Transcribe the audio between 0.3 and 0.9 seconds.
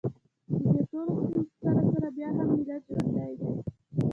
د دې